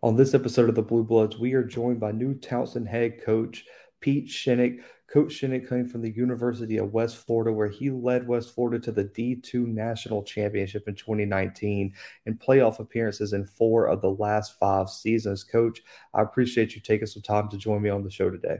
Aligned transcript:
On 0.00 0.14
this 0.14 0.32
episode 0.32 0.68
of 0.68 0.76
the 0.76 0.82
Blue 0.82 1.02
Bloods, 1.02 1.38
we 1.38 1.54
are 1.54 1.64
joined 1.64 1.98
by 1.98 2.12
new 2.12 2.32
Towson 2.32 2.86
head 2.86 3.20
coach 3.20 3.64
Pete 4.00 4.28
Shinnick. 4.28 4.80
Coach 5.12 5.32
Shinnick 5.32 5.68
coming 5.68 5.88
from 5.88 6.02
the 6.02 6.14
University 6.14 6.76
of 6.76 6.92
West 6.92 7.16
Florida, 7.16 7.50
where 7.50 7.66
he 7.66 7.90
led 7.90 8.28
West 8.28 8.54
Florida 8.54 8.78
to 8.78 8.92
the 8.92 9.06
D2 9.06 9.66
National 9.66 10.22
Championship 10.22 10.86
in 10.86 10.94
2019 10.94 11.92
and 12.26 12.38
playoff 12.38 12.78
appearances 12.78 13.32
in 13.32 13.44
four 13.44 13.86
of 13.86 14.00
the 14.00 14.10
last 14.10 14.56
five 14.60 14.88
seasons. 14.88 15.42
Coach, 15.42 15.80
I 16.14 16.22
appreciate 16.22 16.76
you 16.76 16.80
taking 16.80 17.08
some 17.08 17.22
time 17.22 17.48
to 17.48 17.56
join 17.56 17.82
me 17.82 17.90
on 17.90 18.04
the 18.04 18.10
show 18.10 18.30
today. 18.30 18.58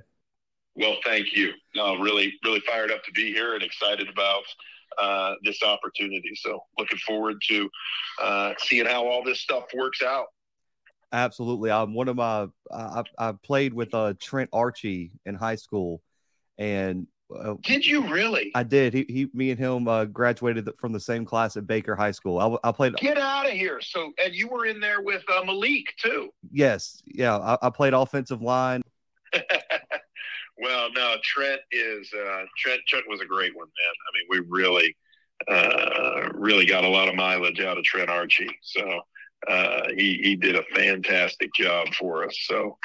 Well, 0.74 0.96
thank 1.04 1.36
you. 1.36 1.52
No, 1.76 1.98
really, 1.98 2.34
really 2.44 2.60
fired 2.60 2.90
up 2.90 3.04
to 3.04 3.12
be 3.12 3.32
here 3.32 3.54
and 3.54 3.62
excited 3.62 4.08
about 4.08 4.42
uh, 5.00 5.34
this 5.44 5.62
opportunity. 5.62 6.32
So, 6.34 6.64
looking 6.78 6.98
forward 6.98 7.36
to 7.48 7.70
uh, 8.20 8.54
seeing 8.58 8.86
how 8.86 9.06
all 9.06 9.22
this 9.22 9.40
stuff 9.40 9.66
works 9.72 10.02
out. 10.02 10.26
Absolutely. 11.12 11.70
I'm 11.70 11.94
one 11.94 12.08
of 12.08 12.16
my 12.16 12.48
I, 12.70 13.02
I 13.18 13.32
played 13.32 13.72
with 13.72 13.94
uh, 13.94 14.14
Trent 14.20 14.50
Archie 14.52 15.12
in 15.24 15.34
high 15.34 15.54
school, 15.54 16.02
and 16.58 17.06
uh, 17.34 17.54
did 17.62 17.86
you 17.86 18.06
really? 18.08 18.50
I 18.54 18.62
did. 18.62 18.94
He, 18.94 19.04
he 19.08 19.28
me 19.34 19.50
and 19.50 19.58
him 19.58 19.88
uh, 19.88 20.06
graduated 20.06 20.68
from 20.78 20.92
the 20.92 21.00
same 21.00 21.24
class 21.24 21.56
at 21.56 21.66
Baker 21.66 21.94
High 21.94 22.10
School. 22.10 22.38
I, 22.38 22.68
I 22.68 22.72
played. 22.72 22.94
Get 22.96 23.18
out 23.18 23.46
of 23.46 23.52
here! 23.52 23.80
So, 23.80 24.12
and 24.22 24.34
you 24.34 24.48
were 24.48 24.66
in 24.66 24.80
there 24.80 25.02
with 25.02 25.22
uh, 25.28 25.44
Malik 25.44 25.94
too. 25.98 26.30
Yes. 26.50 27.02
Yeah. 27.06 27.36
I, 27.36 27.58
I 27.62 27.70
played 27.70 27.92
offensive 27.94 28.40
line. 28.42 28.82
well, 30.58 30.90
no, 30.94 31.16
Trent 31.22 31.60
is 31.70 32.10
uh, 32.14 32.44
Trent. 32.56 32.80
Trent 32.86 33.04
was 33.08 33.20
a 33.20 33.26
great 33.26 33.54
one, 33.54 33.66
man. 33.66 33.94
I 34.06 34.10
mean, 34.14 34.26
we 34.30 34.46
really, 34.48 34.96
uh, 35.48 36.28
really 36.34 36.66
got 36.66 36.84
a 36.84 36.88
lot 36.88 37.08
of 37.08 37.14
mileage 37.14 37.60
out 37.60 37.78
of 37.78 37.84
Trent 37.84 38.08
Archie. 38.08 38.58
So 38.62 39.00
uh, 39.46 39.82
he 39.96 40.20
he 40.22 40.36
did 40.36 40.56
a 40.56 40.62
fantastic 40.74 41.52
job 41.54 41.88
for 41.94 42.24
us. 42.24 42.36
So 42.46 42.76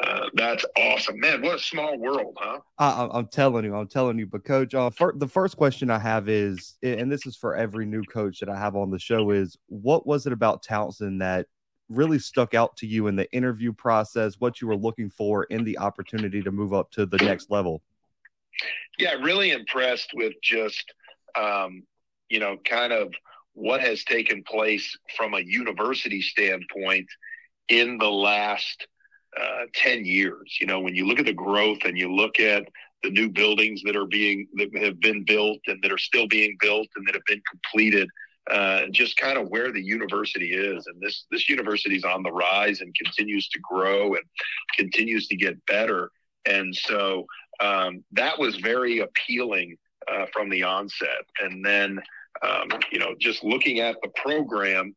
uh, 0.00 0.26
that's 0.34 0.64
awesome, 0.76 1.18
man. 1.18 1.40
What 1.40 1.56
a 1.56 1.58
small 1.58 1.98
world, 1.98 2.36
huh? 2.38 2.60
I, 2.78 3.18
am 3.18 3.28
telling 3.28 3.64
you, 3.64 3.74
I'm 3.74 3.88
telling 3.88 4.18
you. 4.18 4.26
But 4.26 4.44
coach, 4.44 4.74
uh, 4.74 4.90
for, 4.90 5.14
the 5.16 5.28
first 5.28 5.56
question 5.56 5.90
I 5.90 5.98
have 5.98 6.28
is, 6.28 6.76
and 6.82 7.10
this 7.10 7.26
is 7.26 7.36
for 7.36 7.56
every 7.56 7.86
new 7.86 8.02
coach 8.02 8.40
that 8.40 8.48
I 8.48 8.58
have 8.58 8.76
on 8.76 8.90
the 8.90 8.98
show, 8.98 9.30
is 9.30 9.56
what 9.68 10.06
was 10.06 10.26
it 10.26 10.32
about 10.32 10.62
Towson 10.62 11.20
that 11.20 11.46
really 11.88 12.18
stuck 12.18 12.52
out 12.54 12.76
to 12.78 12.86
you 12.86 13.06
in 13.06 13.16
the 13.16 13.30
interview 13.32 13.72
process? 13.72 14.34
What 14.38 14.60
you 14.60 14.68
were 14.68 14.76
looking 14.76 15.08
for 15.08 15.44
in 15.44 15.64
the 15.64 15.78
opportunity 15.78 16.42
to 16.42 16.52
move 16.52 16.74
up 16.74 16.90
to 16.92 17.06
the 17.06 17.18
next 17.18 17.50
level? 17.50 17.82
Yeah, 18.98 19.14
really 19.14 19.52
impressed 19.52 20.10
with 20.14 20.34
just, 20.42 20.92
um, 21.38 21.84
you 22.28 22.38
know, 22.38 22.58
kind 22.64 22.92
of 22.92 23.12
what 23.56 23.80
has 23.80 24.04
taken 24.04 24.42
place 24.42 24.96
from 25.16 25.32
a 25.32 25.40
university 25.40 26.20
standpoint 26.20 27.08
in 27.70 27.96
the 27.96 28.10
last 28.10 28.86
uh, 29.40 29.64
10 29.74 30.04
years. 30.04 30.58
You 30.60 30.66
know, 30.66 30.80
when 30.80 30.94
you 30.94 31.06
look 31.06 31.18
at 31.18 31.24
the 31.24 31.32
growth 31.32 31.78
and 31.86 31.96
you 31.96 32.14
look 32.14 32.38
at 32.38 32.68
the 33.02 33.08
new 33.08 33.30
buildings 33.30 33.80
that 33.86 33.96
are 33.96 34.06
being, 34.06 34.46
that 34.56 34.76
have 34.76 35.00
been 35.00 35.24
built 35.24 35.58
and 35.68 35.82
that 35.82 35.90
are 35.90 35.98
still 35.98 36.28
being 36.28 36.54
built 36.60 36.86
and 36.96 37.06
that 37.06 37.14
have 37.14 37.24
been 37.26 37.40
completed, 37.50 38.10
uh, 38.50 38.82
just 38.90 39.16
kind 39.16 39.38
of 39.38 39.48
where 39.48 39.72
the 39.72 39.82
university 39.82 40.52
is. 40.52 40.86
And 40.86 41.00
this, 41.00 41.24
this 41.30 41.48
university 41.48 41.96
is 41.96 42.04
on 42.04 42.22
the 42.22 42.32
rise 42.32 42.82
and 42.82 42.94
continues 42.94 43.48
to 43.48 43.58
grow 43.60 44.16
and 44.16 44.24
continues 44.76 45.28
to 45.28 45.36
get 45.36 45.64
better. 45.64 46.10
And 46.44 46.76
so 46.76 47.24
um, 47.60 48.04
that 48.12 48.38
was 48.38 48.56
very 48.56 48.98
appealing 48.98 49.78
uh, 50.12 50.26
from 50.30 50.50
the 50.50 50.62
onset. 50.62 51.24
And 51.40 51.64
then, 51.64 52.00
um, 52.42 52.68
you 52.92 52.98
know, 52.98 53.14
just 53.18 53.44
looking 53.44 53.80
at 53.80 53.96
the 54.02 54.08
program 54.16 54.94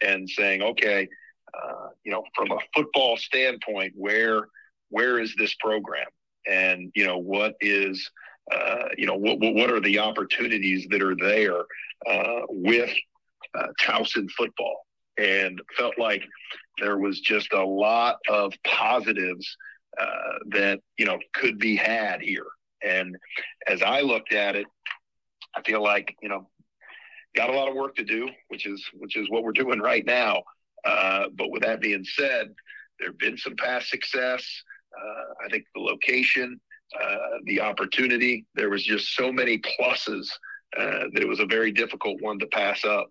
and 0.00 0.28
saying, 0.28 0.62
okay, 0.62 1.08
uh, 1.54 1.88
you 2.04 2.12
know, 2.12 2.24
from 2.34 2.50
a 2.50 2.58
football 2.74 3.16
standpoint, 3.16 3.92
where 3.96 4.48
where 4.90 5.20
is 5.20 5.34
this 5.36 5.54
program, 5.60 6.06
and 6.46 6.90
you 6.94 7.06
know, 7.06 7.18
what 7.18 7.54
is, 7.60 8.10
uh, 8.52 8.88
you 8.96 9.06
know, 9.06 9.14
what 9.14 9.38
what 9.40 9.70
are 9.70 9.80
the 9.80 9.98
opportunities 9.98 10.86
that 10.90 11.02
are 11.02 11.16
there 11.16 11.60
uh, 12.08 12.42
with 12.48 12.90
uh, 13.56 13.68
Towson 13.80 14.30
football, 14.30 14.86
and 15.18 15.60
felt 15.76 15.98
like 15.98 16.22
there 16.80 16.98
was 16.98 17.20
just 17.20 17.52
a 17.52 17.64
lot 17.64 18.16
of 18.28 18.52
positives 18.66 19.56
uh, 19.98 20.38
that 20.48 20.80
you 20.98 21.06
know 21.06 21.18
could 21.34 21.58
be 21.58 21.76
had 21.76 22.20
here. 22.20 22.46
And 22.82 23.16
as 23.66 23.82
I 23.82 24.00
looked 24.00 24.32
at 24.32 24.56
it, 24.56 24.66
I 25.56 25.62
feel 25.62 25.82
like 25.82 26.16
you 26.20 26.28
know 26.28 26.48
got 27.34 27.50
a 27.50 27.52
lot 27.52 27.68
of 27.68 27.74
work 27.74 27.94
to 27.96 28.04
do, 28.04 28.28
which 28.48 28.66
is 28.66 28.84
which 28.94 29.16
is 29.16 29.28
what 29.30 29.42
we're 29.42 29.52
doing 29.52 29.80
right 29.80 30.04
now. 30.04 30.42
Uh, 30.84 31.26
but 31.34 31.50
with 31.50 31.62
that 31.62 31.80
being 31.80 32.04
said, 32.04 32.54
there 32.98 33.08
have 33.08 33.18
been 33.18 33.36
some 33.36 33.56
past 33.56 33.88
success. 33.88 34.46
Uh, 34.96 35.44
I 35.44 35.48
think 35.50 35.64
the 35.74 35.80
location, 35.80 36.60
uh, 37.00 37.16
the 37.46 37.60
opportunity, 37.60 38.46
there 38.54 38.70
was 38.70 38.84
just 38.84 39.14
so 39.16 39.32
many 39.32 39.58
pluses 39.58 40.28
uh, 40.78 41.06
that 41.12 41.22
it 41.22 41.28
was 41.28 41.40
a 41.40 41.46
very 41.46 41.72
difficult 41.72 42.20
one 42.20 42.38
to 42.38 42.46
pass 42.46 42.84
up. 42.84 43.08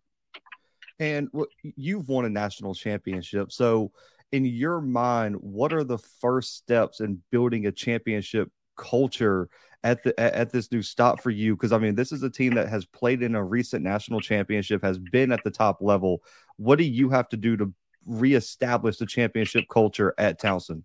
And 0.99 1.27
you've 1.75 2.07
won 2.07 2.25
a 2.25 2.29
national 2.29 2.75
championship, 2.75 3.51
so 3.51 3.91
in 4.31 4.45
your 4.45 4.81
mind, 4.81 5.35
what 5.35 5.73
are 5.73 5.83
the 5.83 5.99
first 6.19 6.55
steps 6.55 7.01
in 7.01 7.21
building 7.31 7.67
a 7.67 7.71
championship 7.71 8.49
culture 8.75 9.49
at 9.83 10.03
the 10.03 10.17
at 10.19 10.51
this 10.51 10.71
new 10.71 10.81
stop 10.81 11.21
for 11.21 11.29
you? 11.29 11.55
Because 11.55 11.71
I 11.71 11.77
mean, 11.77 11.95
this 11.95 12.11
is 12.11 12.23
a 12.23 12.29
team 12.29 12.55
that 12.55 12.69
has 12.69 12.85
played 12.85 13.21
in 13.21 13.35
a 13.35 13.43
recent 13.43 13.83
national 13.83 14.21
championship, 14.21 14.83
has 14.83 14.97
been 14.97 15.31
at 15.31 15.43
the 15.43 15.51
top 15.51 15.81
level. 15.81 16.21
What 16.57 16.77
do 16.77 16.85
you 16.85 17.09
have 17.09 17.29
to 17.29 17.37
do 17.37 17.57
to 17.57 17.73
reestablish 18.05 18.97
the 18.97 19.05
championship 19.05 19.65
culture 19.69 20.13
at 20.17 20.39
Towson? 20.41 20.83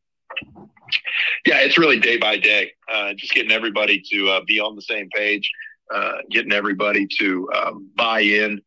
Yeah, 1.46 1.60
it's 1.60 1.78
really 1.78 1.98
day 1.98 2.16
by 2.16 2.38
day. 2.38 2.72
Uh, 2.92 3.14
just 3.14 3.34
getting 3.34 3.52
everybody 3.52 4.02
to 4.12 4.28
uh, 4.28 4.40
be 4.46 4.60
on 4.60 4.76
the 4.76 4.82
same 4.82 5.08
page, 5.14 5.50
uh, 5.94 6.18
getting 6.30 6.52
everybody 6.52 7.06
to 7.18 7.50
um, 7.52 7.90
buy 7.96 8.20
in, 8.20 8.60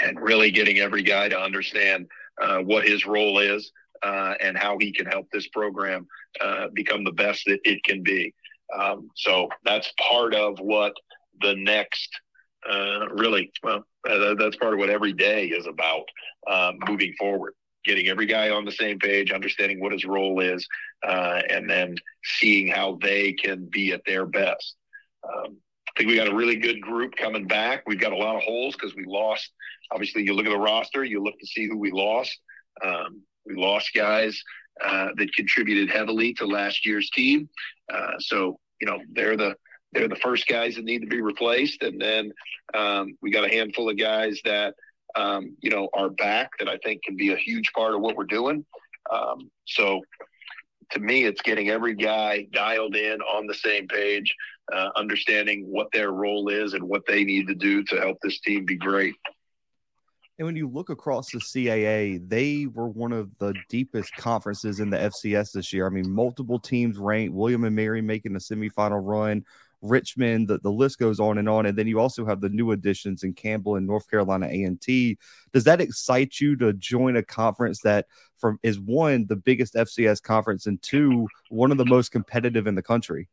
and 0.00 0.20
really 0.20 0.50
getting 0.50 0.78
every 0.78 1.02
guy 1.02 1.28
to 1.28 1.38
understand 1.38 2.06
uh, 2.40 2.58
what 2.58 2.86
his 2.86 3.06
role 3.06 3.38
is 3.38 3.72
uh, 4.02 4.34
and 4.40 4.56
how 4.56 4.76
he 4.78 4.92
can 4.92 5.06
help 5.06 5.28
this 5.32 5.48
program 5.48 6.06
uh, 6.40 6.68
become 6.72 7.04
the 7.04 7.12
best 7.12 7.44
that 7.46 7.60
it 7.64 7.82
can 7.84 8.02
be. 8.02 8.34
Um, 8.76 9.08
so 9.16 9.48
that's 9.64 9.92
part 10.00 10.34
of 10.34 10.58
what 10.58 10.94
the 11.40 11.54
next 11.54 12.08
uh, 12.68 13.08
really 13.10 13.50
well 13.62 13.84
that's 14.04 14.56
part 14.56 14.72
of 14.72 14.78
what 14.78 14.90
every 14.90 15.12
day 15.12 15.46
is 15.46 15.66
about 15.66 16.04
um, 16.50 16.78
moving 16.88 17.14
forward. 17.18 17.54
Getting 17.84 18.08
every 18.08 18.26
guy 18.26 18.50
on 18.50 18.64
the 18.64 18.72
same 18.72 18.98
page 18.98 19.32
understanding 19.32 19.80
what 19.80 19.92
his 19.92 20.04
role 20.04 20.40
is 20.40 20.66
uh, 21.06 21.42
and 21.50 21.68
then 21.68 21.96
seeing 22.24 22.68
how 22.68 22.98
they 23.02 23.32
can 23.32 23.66
be 23.66 23.92
at 23.92 24.02
their 24.06 24.26
best. 24.26 24.76
Um, 25.24 25.56
i 25.88 25.98
think 25.98 26.08
we 26.08 26.16
got 26.16 26.28
a 26.28 26.34
really 26.34 26.56
good 26.56 26.80
group 26.80 27.14
coming 27.16 27.46
back. 27.46 27.82
We've 27.86 28.00
got 28.00 28.12
a 28.12 28.16
lot 28.16 28.36
of 28.36 28.42
holes 28.42 28.74
because 28.74 28.94
we 28.94 29.04
lost 29.06 29.50
obviously 29.92 30.22
you 30.22 30.34
look 30.34 30.46
at 30.46 30.52
the 30.52 30.58
roster 30.58 31.04
you 31.04 31.22
look 31.22 31.38
to 31.38 31.46
see 31.46 31.66
who 31.66 31.76
we 31.76 31.90
lost. 31.90 32.38
Um, 32.84 33.22
we 33.46 33.54
lost 33.54 33.90
guys 33.94 34.42
uh, 34.84 35.08
that 35.16 35.34
contributed 35.34 35.90
heavily 35.90 36.32
to 36.34 36.46
last 36.46 36.86
year's 36.86 37.10
team. 37.10 37.48
Uh, 37.92 38.12
so 38.18 38.58
you 38.80 38.86
know 38.86 38.98
they're 39.12 39.36
the 39.36 39.54
they're 39.92 40.08
the 40.08 40.16
first 40.16 40.46
guys 40.46 40.76
that 40.76 40.84
need 40.84 41.00
to 41.00 41.06
be 41.06 41.20
replaced, 41.20 41.82
and 41.82 42.00
then 42.00 42.32
um, 42.74 43.16
we 43.20 43.30
got 43.30 43.44
a 43.44 43.54
handful 43.54 43.90
of 43.90 43.98
guys 43.98 44.40
that 44.44 44.74
um, 45.14 45.56
you 45.60 45.70
know 45.70 45.88
are 45.94 46.10
back 46.10 46.50
that 46.58 46.68
I 46.68 46.78
think 46.84 47.02
can 47.02 47.16
be 47.16 47.32
a 47.32 47.36
huge 47.36 47.70
part 47.72 47.94
of 47.94 48.00
what 48.00 48.16
we're 48.16 48.24
doing. 48.24 48.64
Um, 49.12 49.50
so 49.66 50.00
to 50.92 51.00
me, 51.00 51.24
it's 51.24 51.42
getting 51.42 51.70
every 51.70 51.94
guy 51.94 52.46
dialed 52.52 52.96
in 52.96 53.20
on 53.22 53.46
the 53.46 53.54
same 53.54 53.88
page, 53.88 54.34
uh, 54.72 54.90
understanding 54.96 55.66
what 55.68 55.88
their 55.92 56.12
role 56.12 56.48
is 56.48 56.74
and 56.74 56.84
what 56.84 57.02
they 57.06 57.24
need 57.24 57.46
to 57.48 57.54
do 57.54 57.82
to 57.84 57.96
help 57.96 58.18
this 58.22 58.40
team 58.40 58.64
be 58.64 58.76
great. 58.76 59.14
And 60.38 60.46
when 60.46 60.56
you 60.56 60.68
look 60.68 60.88
across 60.88 61.30
the 61.30 61.38
CAA, 61.38 62.26
they 62.28 62.66
were 62.66 62.88
one 62.88 63.12
of 63.12 63.30
the 63.38 63.54
deepest 63.68 64.14
conferences 64.16 64.80
in 64.80 64.88
the 64.88 64.96
FCS 64.96 65.52
this 65.52 65.72
year. 65.72 65.86
I 65.86 65.90
mean, 65.90 66.10
multiple 66.10 66.58
teams 66.58 66.98
ranked, 66.98 67.34
William 67.34 67.64
and 67.64 67.76
Mary 67.76 68.00
making 68.00 68.34
a 68.34 68.38
semifinal 68.38 69.00
run, 69.04 69.44
Richmond, 69.82 70.48
the, 70.48 70.58
the 70.58 70.70
list 70.70 70.98
goes 70.98 71.20
on 71.20 71.38
and 71.38 71.48
on. 71.48 71.66
And 71.66 71.76
then 71.76 71.86
you 71.86 72.00
also 72.00 72.24
have 72.24 72.40
the 72.40 72.48
new 72.48 72.70
additions 72.70 73.24
in 73.24 73.34
Campbell 73.34 73.76
and 73.76 73.86
North 73.86 74.08
Carolina 74.08 74.46
A&T. 74.46 75.18
Does 75.52 75.64
that 75.64 75.80
excite 75.80 76.40
you 76.40 76.56
to 76.56 76.72
join 76.72 77.16
a 77.16 77.22
conference 77.22 77.80
that 77.82 78.06
from 78.38 78.58
is 78.62 78.80
one, 78.80 79.26
the 79.26 79.36
biggest 79.36 79.74
FCS 79.74 80.22
conference, 80.22 80.66
and 80.66 80.80
two, 80.82 81.28
one 81.50 81.72
of 81.72 81.78
the 81.78 81.84
most 81.84 82.10
competitive 82.10 82.66
in 82.66 82.74
the 82.74 82.82
country? 82.82 83.28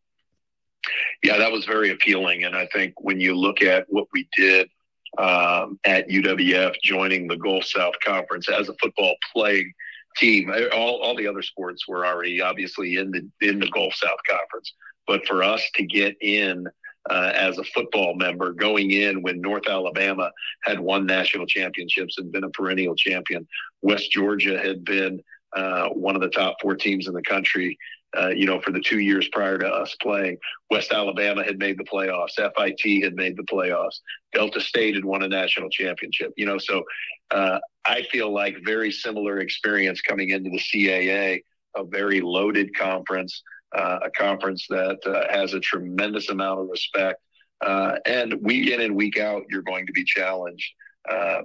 Yeah, 1.24 1.38
that 1.38 1.52
was 1.52 1.66
very 1.66 1.92
appealing. 1.92 2.44
And 2.44 2.56
I 2.56 2.68
think 2.68 2.94
when 3.02 3.20
you 3.20 3.36
look 3.36 3.62
at 3.62 3.86
what 3.90 4.08
we 4.12 4.28
did 4.36 4.70
um, 5.18 5.80
at 5.86 6.10
UWF, 6.10 6.76
joining 6.84 7.28
the 7.28 7.38
Gulf 7.38 7.66
South 7.66 7.96
Conference 8.04 8.50
as 8.50 8.70
a 8.70 8.76
football 8.82 9.16
playing 9.34 9.72
team. 10.18 10.52
All, 10.74 11.02
all 11.02 11.16
the 11.16 11.28
other 11.28 11.42
sports 11.42 11.88
were 11.88 12.06
already 12.06 12.42
obviously 12.42 12.96
in 12.96 13.12
the 13.12 13.48
in 13.48 13.60
the 13.60 13.70
Gulf 13.70 13.96
South 13.96 14.20
Conference, 14.30 14.74
but 15.08 15.26
for 15.26 15.44
us 15.44 15.64
to 15.76 15.84
get 15.84 16.16
in 16.22 16.68
uh, 17.10 17.32
as 17.36 17.58
a 17.58 17.64
football 17.64 18.16
member, 18.16 18.54
going 18.54 18.92
in 18.92 19.22
when 19.22 19.42
North 19.42 19.68
Alabama 19.68 20.32
had 20.64 20.80
won 20.80 21.06
national 21.06 21.46
championships 21.46 22.18
and 22.18 22.32
been 22.32 22.44
a 22.44 22.50
perennial 22.50 22.96
champion, 22.96 23.48
West 23.82 24.12
Georgia 24.12 24.60
had 24.60 24.84
been 24.84 25.22
uh, 25.56 25.90
one 25.90 26.16
of 26.16 26.22
the 26.22 26.30
top 26.30 26.58
four 26.62 26.76
teams 26.76 27.08
in 27.08 27.14
the 27.14 27.22
country. 27.24 27.78
Uh, 28.18 28.30
you 28.30 28.46
know, 28.46 28.60
for 28.60 28.72
the 28.72 28.80
two 28.80 29.00
years 29.00 29.28
prior 29.32 29.58
to 29.58 29.68
us 29.68 29.96
playing, 30.02 30.38
West 30.72 30.92
Alabama 30.92 31.44
had 31.44 31.60
made 31.60 31.78
the 31.78 31.84
playoffs. 31.84 32.36
FIT 32.36 33.04
had 33.04 33.14
made 33.14 33.38
the 33.38 33.44
playoffs. 33.44 34.00
Delta 34.34 34.60
State 34.60 34.96
had 34.96 35.06
won 35.06 35.22
a 35.22 35.28
national 35.28 35.70
championship. 35.70 36.34
You 36.36 36.48
know, 36.48 36.58
so 36.58 36.84
uh, 37.32 37.60
I 37.86 38.04
feel 38.12 38.34
like 38.34 38.58
very 38.66 38.92
similar 38.92 39.40
experience 39.40 40.02
coming 40.02 40.32
into 40.32 40.50
the 40.50 40.60
CAA, 40.60 41.44
a 41.76 41.84
very 41.84 42.20
loaded 42.20 42.76
conference, 42.76 43.44
uh, 43.78 44.00
a 44.04 44.10
conference 44.12 44.66
that 44.70 44.98
uh, 45.06 45.32
has 45.32 45.54
a 45.54 45.60
tremendous 45.60 46.30
amount 46.30 46.62
of 46.62 46.68
respect. 46.68 47.22
Uh, 47.62 47.98
and 48.08 48.34
week 48.42 48.70
in 48.70 48.82
and 48.82 48.96
week 48.96 49.20
out, 49.20 49.44
you're 49.50 49.62
going 49.62 49.86
to 49.86 49.94
be 49.94 50.04
challenged 50.04 50.72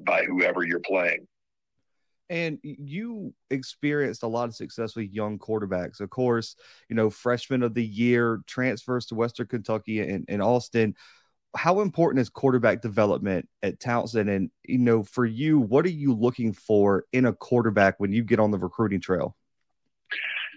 by 0.07 0.25
whoever 0.25 0.65
you're 0.65 0.81
playing. 0.81 1.27
And 2.31 2.59
you 2.63 3.35
experienced 3.51 4.23
a 4.23 4.27
lot 4.27 4.49
of 4.49 4.55
success 4.55 4.97
with 4.97 5.13
young 5.13 5.39
quarterbacks. 5.39 6.01
Of 6.01 6.09
course, 6.11 6.57
you 6.89 6.97
know, 6.97 7.11
freshman 7.11 7.63
of 7.63 7.75
the 7.75 7.85
year, 7.85 8.41
transfers 8.47 9.07
to 9.07 9.15
Western 9.15 9.47
Kentucky 9.47 10.01
and, 10.01 10.25
and 10.29 10.43
Austin. 10.43 10.95
How 11.55 11.81
important 11.81 12.21
is 12.21 12.31
quarterback 12.31 12.81
development 12.81 13.49
at 13.63 13.79
Towson? 13.79 14.35
And, 14.35 14.51
you 14.67 14.79
know, 14.79 15.03
for 15.05 15.27
you, 15.27 15.61
what 15.61 15.85
are 15.85 15.91
you 15.91 16.15
looking 16.15 16.53
for 16.53 17.05
in 17.13 17.27
a 17.27 17.33
quarterback 17.33 18.01
when 18.01 18.13
you 18.13 18.25
get 18.25 18.41
on 18.41 18.51
the 18.51 18.59
recruiting 18.59 19.01
trail? 19.01 19.37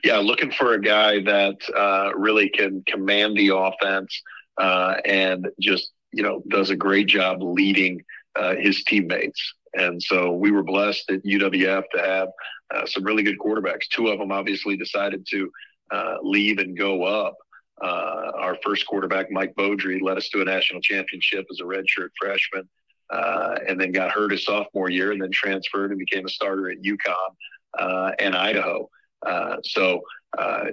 Yeah, 0.03 0.17
looking 0.17 0.51
for 0.51 0.73
a 0.73 0.81
guy 0.81 1.21
that 1.23 1.57
uh, 1.75 2.11
really 2.15 2.49
can 2.49 2.83
command 2.87 3.35
the 3.35 3.55
offense 3.55 4.21
uh, 4.57 4.95
and 5.05 5.47
just, 5.59 5.91
you 6.13 6.23
know, 6.23 6.41
does 6.47 6.69
a 6.69 6.75
great 6.75 7.07
job 7.07 7.43
leading 7.43 8.01
uh, 8.35 8.55
his 8.55 8.83
teammates. 8.83 9.53
And 9.73 10.01
so 10.01 10.31
we 10.31 10.51
were 10.51 10.63
blessed 10.63 11.09
at 11.11 11.23
UWF 11.23 11.83
to 11.93 12.01
have 12.01 12.29
uh, 12.73 12.85
some 12.85 13.03
really 13.03 13.23
good 13.23 13.37
quarterbacks. 13.39 13.87
Two 13.89 14.07
of 14.07 14.19
them 14.19 14.31
obviously 14.31 14.77
decided 14.77 15.25
to 15.29 15.51
uh, 15.91 16.15
leave 16.21 16.57
and 16.59 16.77
go 16.77 17.03
up. 17.03 17.35
Uh, 17.81 18.31
our 18.35 18.57
first 18.63 18.87
quarterback, 18.87 19.31
Mike 19.31 19.53
Beaudry, 19.55 20.01
led 20.01 20.17
us 20.17 20.29
to 20.29 20.41
a 20.41 20.45
national 20.45 20.81
championship 20.81 21.45
as 21.51 21.59
a 21.59 21.63
redshirt 21.63 22.09
freshman, 22.19 22.67
uh, 23.11 23.59
and 23.67 23.79
then 23.79 23.91
got 23.91 24.09
hurt 24.09 24.31
his 24.31 24.45
sophomore 24.45 24.89
year, 24.89 25.11
and 25.11 25.21
then 25.21 25.29
transferred 25.31 25.91
and 25.91 25.99
became 25.99 26.25
a 26.25 26.29
starter 26.29 26.71
at 26.71 26.81
UConn 26.81 27.35
uh, 27.79 28.11
and 28.19 28.35
Idaho. 28.35 28.89
Uh, 29.25 29.57
so, 29.63 30.01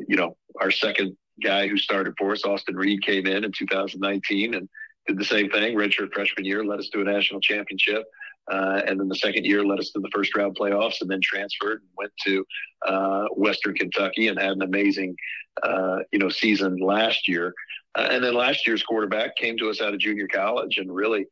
you 0.09 0.17
know, 0.17 0.37
our 0.61 0.71
second 0.71 1.17
guy 1.43 1.69
who 1.69 1.77
started 1.77 2.15
for 2.19 2.33
us, 2.33 2.45
Austin 2.45 2.77
Reed, 2.77 3.03
came 3.03 3.27
in 3.27 3.45
in 3.45 3.53
2019 3.53 4.55
and 4.55 4.69
did 5.07 5.19
the 5.19 5.25
same 5.25 5.51
thing. 5.51 5.77
Redshirt 5.77 6.13
freshman 6.13 6.45
year, 6.45 6.65
led 6.65 6.79
us 6.79 6.89
to 6.91 7.01
a 7.01 7.05
national 7.05 7.41
championship. 7.41 8.05
Uh, 8.51 8.83
and 8.87 9.01
then 9.01 9.09
the 9.09 9.17
second 9.17 9.45
year 9.47 9.65
led 9.65 9.79
us 9.79 9.91
to 9.91 10.01
the 10.01 10.11
first 10.13 10.37
round 10.37 10.57
playoffs 10.57 11.01
and 11.01 11.11
then 11.11 11.21
transferred 11.23 11.81
and 11.81 11.91
went 11.97 12.13
to 12.25 12.45
uh, 12.87 13.25
Western 13.37 13.75
Kentucky 13.75 14.29
and 14.29 14.39
had 14.39 14.53
an 14.53 14.63
amazing, 14.63 15.17
uh, 15.63 15.99
you 16.13 16.19
know, 16.19 16.29
season 16.29 16.77
last 16.77 17.27
year. 17.27 17.55
Uh, 17.95 18.09
and 18.11 18.23
then 18.23 18.35
last 18.35 18.67
year's 18.67 18.83
quarterback 18.83 19.37
came 19.37 19.57
to 19.57 19.71
us 19.71 19.81
out 19.81 19.95
of 19.95 20.01
junior 20.01 20.29
college 20.29 20.77
and 20.77 20.95
really 20.95 21.25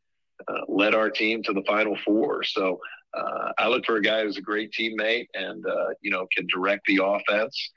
uh, 0.49 0.61
led 0.69 0.95
our 0.95 1.11
team 1.11 1.43
to 1.43 1.53
the 1.53 1.63
Final 1.67 1.97
Four. 2.05 2.45
So 2.45 2.81
uh, 3.15 3.53
I 3.59 3.69
look 3.69 3.85
for 3.85 3.97
a 3.97 4.03
guy 4.03 4.23
who's 4.23 4.39
a 4.39 4.43
great 4.43 4.73
teammate 4.73 5.27
and, 5.35 5.65
you 6.01 6.11
know, 6.11 6.27
can 6.35 6.47
direct 6.47 6.87
the 6.87 7.01
offense 7.05 7.71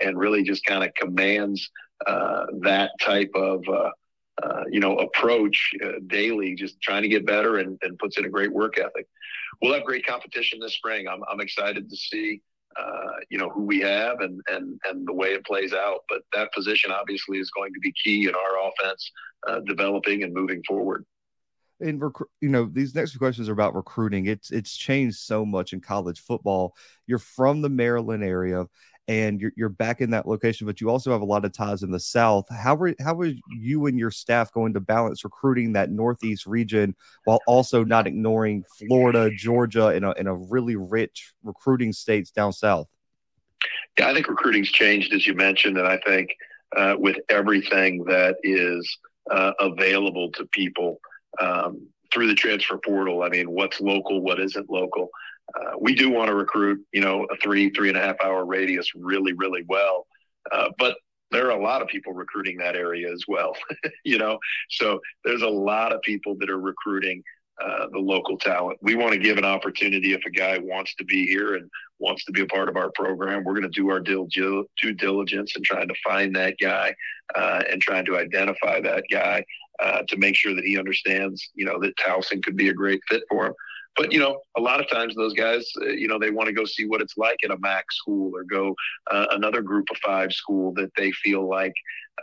and 0.00 0.16
really 0.16 0.44
just 0.44 0.64
kind 0.64 0.84
of 0.84 0.94
commands 0.94 1.68
that 2.06 2.90
type 3.00 3.32
of 3.34 3.64
uh, 4.42 4.64
you 4.70 4.80
know, 4.80 4.96
approach 4.98 5.72
uh, 5.84 5.92
daily, 6.06 6.54
just 6.54 6.80
trying 6.80 7.02
to 7.02 7.08
get 7.08 7.26
better 7.26 7.58
and, 7.58 7.78
and 7.82 7.98
puts 7.98 8.18
in 8.18 8.24
a 8.24 8.28
great 8.28 8.52
work 8.52 8.78
ethic. 8.78 9.06
We'll 9.60 9.74
have 9.74 9.84
great 9.84 10.06
competition 10.06 10.60
this 10.60 10.74
spring. 10.74 11.06
I'm, 11.08 11.20
I'm 11.30 11.40
excited 11.40 11.90
to 11.90 11.96
see, 11.96 12.40
uh, 12.78 13.18
you 13.28 13.38
know, 13.38 13.50
who 13.50 13.62
we 13.62 13.80
have 13.80 14.20
and, 14.20 14.40
and, 14.48 14.80
and 14.88 15.06
the 15.06 15.12
way 15.12 15.28
it 15.28 15.44
plays 15.44 15.72
out. 15.72 16.00
But 16.08 16.22
that 16.32 16.52
position 16.52 16.90
obviously 16.90 17.38
is 17.38 17.50
going 17.50 17.74
to 17.74 17.80
be 17.80 17.92
key 18.02 18.28
in 18.28 18.34
our 18.34 18.68
offense 18.68 19.10
uh, 19.46 19.60
developing 19.60 20.22
and 20.22 20.32
moving 20.32 20.62
forward. 20.66 21.04
And 21.80 22.00
rec- 22.00 22.28
you 22.40 22.48
know, 22.48 22.68
these 22.70 22.94
next 22.94 23.16
questions 23.16 23.48
are 23.48 23.52
about 23.52 23.74
recruiting. 23.74 24.26
It's 24.26 24.50
it's 24.50 24.76
changed 24.76 25.16
so 25.16 25.46
much 25.46 25.72
in 25.72 25.80
college 25.80 26.20
football. 26.20 26.74
You're 27.06 27.18
from 27.18 27.62
the 27.62 27.70
Maryland 27.70 28.22
area 28.22 28.66
and 29.10 29.40
you're, 29.40 29.50
you're 29.56 29.68
back 29.68 30.00
in 30.00 30.10
that 30.10 30.28
location, 30.28 30.68
but 30.68 30.80
you 30.80 30.88
also 30.88 31.10
have 31.10 31.20
a 31.20 31.24
lot 31.24 31.44
of 31.44 31.52
ties 31.52 31.82
in 31.82 31.90
the 31.90 31.98
South. 31.98 32.46
How 32.48 32.76
were 32.76 32.94
how 33.00 33.14
were 33.14 33.32
you 33.50 33.86
and 33.86 33.98
your 33.98 34.12
staff 34.12 34.52
going 34.52 34.72
to 34.74 34.80
balance 34.80 35.24
recruiting 35.24 35.72
that 35.72 35.90
Northeast 35.90 36.46
region 36.46 36.94
while 37.24 37.40
also 37.48 37.82
not 37.82 38.06
ignoring 38.06 38.62
Florida, 38.78 39.28
Georgia, 39.34 39.88
and 39.88 40.04
a, 40.04 40.12
in 40.12 40.28
a 40.28 40.34
really 40.34 40.76
rich 40.76 41.32
recruiting 41.42 41.92
states 41.92 42.30
down 42.30 42.52
south? 42.52 42.86
Yeah, 43.98 44.10
I 44.10 44.14
think 44.14 44.28
recruiting's 44.28 44.70
changed 44.70 45.12
as 45.12 45.26
you 45.26 45.34
mentioned, 45.34 45.76
and 45.76 45.88
I 45.88 45.98
think 46.06 46.30
uh, 46.76 46.94
with 46.96 47.16
everything 47.28 48.04
that 48.04 48.36
is 48.44 48.98
uh, 49.28 49.54
available 49.58 50.30
to 50.32 50.46
people 50.52 51.00
um, 51.40 51.84
through 52.12 52.28
the 52.28 52.34
transfer 52.36 52.78
portal. 52.78 53.24
I 53.24 53.28
mean, 53.28 53.50
what's 53.50 53.80
local, 53.80 54.20
what 54.20 54.38
isn't 54.38 54.70
local. 54.70 55.10
Uh, 55.54 55.72
we 55.80 55.94
do 55.94 56.10
want 56.10 56.28
to 56.28 56.34
recruit, 56.34 56.80
you 56.92 57.00
know, 57.00 57.26
a 57.30 57.36
three, 57.42 57.70
three 57.70 57.88
and 57.88 57.98
a 57.98 58.00
half 58.00 58.16
hour 58.22 58.44
radius 58.44 58.90
really, 58.94 59.32
really 59.32 59.64
well. 59.68 60.06
Uh, 60.52 60.68
but 60.78 60.96
there 61.30 61.46
are 61.46 61.58
a 61.58 61.62
lot 61.62 61.82
of 61.82 61.88
people 61.88 62.12
recruiting 62.12 62.58
that 62.58 62.76
area 62.76 63.10
as 63.12 63.24
well, 63.28 63.56
you 64.04 64.18
know. 64.18 64.38
So 64.70 65.00
there's 65.24 65.42
a 65.42 65.48
lot 65.48 65.92
of 65.92 66.02
people 66.02 66.36
that 66.40 66.50
are 66.50 66.60
recruiting 66.60 67.22
uh, 67.62 67.86
the 67.92 67.98
local 67.98 68.38
talent. 68.38 68.78
We 68.80 68.94
want 68.94 69.12
to 69.12 69.18
give 69.18 69.36
an 69.36 69.44
opportunity 69.44 70.14
if 70.14 70.22
a 70.26 70.30
guy 70.30 70.58
wants 70.58 70.94
to 70.94 71.04
be 71.04 71.26
here 71.26 71.56
and 71.56 71.70
wants 71.98 72.24
to 72.24 72.32
be 72.32 72.40
a 72.40 72.46
part 72.46 72.70
of 72.70 72.76
our 72.76 72.90
program. 72.94 73.44
We're 73.44 73.52
going 73.52 73.70
to 73.70 73.80
do 73.80 73.90
our 73.90 74.00
due, 74.00 74.66
diligence 74.96 75.54
and 75.56 75.64
trying 75.64 75.88
to 75.88 75.94
find 76.02 76.34
that 76.36 76.56
guy 76.58 76.94
uh, 77.34 77.62
and 77.70 77.82
trying 77.82 78.06
to 78.06 78.16
identify 78.16 78.80
that 78.80 79.04
guy 79.10 79.44
uh, 79.78 80.02
to 80.08 80.16
make 80.16 80.36
sure 80.36 80.54
that 80.54 80.64
he 80.64 80.78
understands, 80.78 81.50
you 81.54 81.66
know, 81.66 81.78
that 81.80 81.96
Towson 81.98 82.42
could 82.42 82.56
be 82.56 82.70
a 82.70 82.74
great 82.74 83.00
fit 83.08 83.22
for 83.28 83.46
him. 83.46 83.54
But 83.96 84.12
you 84.12 84.18
know, 84.18 84.40
a 84.56 84.60
lot 84.60 84.80
of 84.80 84.88
times 84.88 85.14
those 85.14 85.34
guys, 85.34 85.70
uh, 85.82 85.86
you 85.86 86.08
know, 86.08 86.18
they 86.18 86.30
want 86.30 86.46
to 86.46 86.54
go 86.54 86.64
see 86.64 86.86
what 86.86 87.00
it's 87.00 87.16
like 87.16 87.36
at 87.44 87.50
a 87.50 87.58
MAC 87.58 87.90
school 87.92 88.32
or 88.34 88.44
go 88.44 88.74
uh, 89.10 89.26
another 89.32 89.62
Group 89.62 89.86
of 89.90 89.98
Five 89.98 90.32
school 90.32 90.72
that 90.74 90.90
they 90.96 91.10
feel 91.12 91.48
like, 91.48 91.74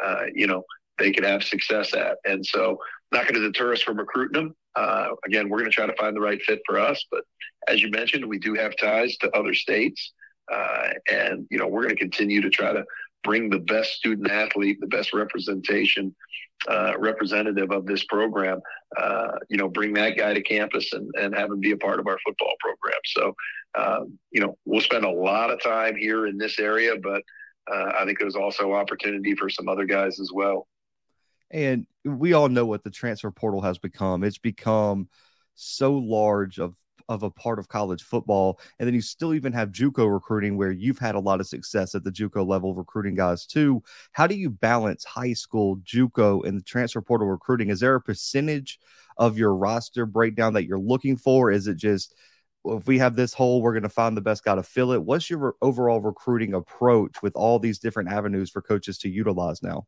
uh, 0.03 0.25
you 0.33 0.47
know, 0.47 0.63
they 0.97 1.11
could 1.11 1.25
have 1.25 1.43
success 1.43 1.93
at. 1.93 2.17
And 2.25 2.45
so, 2.45 2.77
not 3.11 3.23
going 3.23 3.35
to 3.35 3.51
deter 3.51 3.73
us 3.73 3.81
from 3.81 3.97
recruiting 3.97 4.41
them. 4.41 4.55
Uh, 4.75 5.09
again, 5.25 5.49
we're 5.49 5.59
going 5.59 5.69
to 5.69 5.75
try 5.75 5.85
to 5.85 5.95
find 5.95 6.15
the 6.15 6.21
right 6.21 6.42
fit 6.44 6.59
for 6.65 6.80
us. 6.80 7.03
But 7.11 7.23
as 7.68 7.81
you 7.81 7.89
mentioned, 7.89 8.25
we 8.25 8.39
do 8.39 8.53
have 8.56 8.75
ties 8.77 9.18
to 9.18 9.31
other 9.31 9.53
states, 9.53 10.13
uh, 10.51 10.89
and 11.11 11.45
you 11.49 11.57
know, 11.57 11.68
we're 11.68 11.83
going 11.83 11.95
to 11.95 11.99
continue 12.01 12.42
to 12.42 12.49
try 12.49 12.73
to 12.73 12.83
bring 13.24 13.50
the 13.50 13.59
best 13.59 13.94
student 13.94 14.30
athlete, 14.30 14.78
the 14.80 14.88
best 14.88 15.14
representation 15.14 16.16
uh, 16.68 16.94
representative 16.97 17.71
of 17.71 17.86
this 17.86 18.04
program, 18.06 18.59
uh, 18.97 19.31
you 19.50 19.57
know, 19.57 19.69
bring 19.69 19.94
that 19.94 20.18
guy 20.18 20.33
to 20.33 20.42
campus 20.42 20.92
and, 20.94 21.09
and 21.19 21.36
have 21.36 21.52
him 21.52 21.59
be 21.59 21.71
a 21.71 21.78
part 21.78 22.00
of 22.00 22.07
our 22.07 22.18
football 22.26 22.54
program. 22.59 23.00
So, 23.06 23.33
um, 23.78 24.19
you 24.31 24.42
know, 24.42 24.57
we'll 24.66 24.81
spend 24.81 25.06
a 25.06 25.09
lot 25.09 25.52
of 25.52 25.62
time 25.62 25.95
here 25.95 26.28
in 26.28 26.38
this 26.38 26.59
area, 26.59 26.95
but 27.02 27.21
uh, 27.71 27.92
I 27.97 28.06
think 28.06 28.19
there's 28.19 28.36
also 28.36 28.74
opportunity 28.74 29.36
for 29.36 29.50
some 29.50 29.69
other 29.69 29.86
guys 29.86 30.19
as 30.19 30.31
well. 30.33 30.68
And 31.52 31.86
we 32.04 32.33
all 32.33 32.50
know 32.50 32.66
what 32.66 32.83
the 32.83 32.90
transfer 32.90 33.31
portal 33.31 33.62
has 33.62 33.78
become. 33.78 34.24
It's 34.24 34.38
become 34.38 35.09
so 35.56 35.94
large 35.94 36.59
of 36.59 36.76
of 37.09 37.23
a 37.23 37.31
part 37.31 37.59
of 37.59 37.68
college 37.68 38.04
football. 38.04 38.59
And 38.80 38.87
then 38.87 38.94
you 38.94 39.02
still 39.02 39.33
even 39.33 39.54
have 39.54 39.71
JUCO 39.71 40.11
recruiting 40.11 40.57
where 40.57 40.71
you've 40.71 40.99
had 40.99 41.16
a 41.16 41.19
lot 41.19 41.40
of 41.40 41.47
success 41.47 41.95
at 41.95 42.04
the 42.04 42.11
JUCO 42.11 42.47
level 42.47 42.73
recruiting 42.73 43.16
guys 43.16 43.45
too. 43.45 43.83
How 44.11 44.28
do 44.28 44.35
you 44.35 44.49
balance 44.49 45.04
high 45.06 45.33
school, 45.33 45.78
JUCO, 45.78 46.45
and 46.45 46.57
the 46.57 46.64
transfer 46.64 47.02
portal 47.02 47.28
recruiting? 47.28 47.69
Is 47.69 47.80
there 47.80 47.95
a 47.95 48.02
percentage 48.02 48.80
of 49.18 49.37
your 49.37 49.56
roster 49.56 50.06
breakdown 50.06 50.54
that 50.54 50.66
you're 50.66 50.80
looking 50.80 51.18
for? 51.18 51.52
Is 51.52 51.68
it 51.68 51.78
just 51.78 52.14
if 52.66 52.87
we 52.87 52.97
have 52.97 53.16
this 53.16 53.33
hole, 53.33 53.61
we're 53.61 53.73
going 53.73 53.83
to 53.83 53.90
find 53.90 54.18
the 54.18 54.21
best 54.21 54.44
guy 54.44 54.56
to 54.56 54.64
fill 54.64 54.92
it? 54.92 55.04
What's 55.04 55.30
your 55.30 55.56
overall 55.61 56.02
recruiting 56.02 56.54
approach 56.54 57.21
with 57.21 57.35
all 57.35 57.59
these 57.59 57.80
different 57.80 58.09
avenues 58.09 58.49
for 58.49 58.61
coaches 58.61 58.97
to 58.99 59.09
utilize 59.09 59.64
now? 59.64 59.87